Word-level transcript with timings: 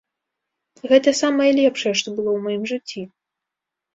Гэта 0.91 1.09
самае 1.23 1.49
лепшае, 1.59 1.93
што 2.01 2.07
было 2.17 2.29
ў 2.37 2.45
маім 2.45 2.63
жыцці. 2.71 3.01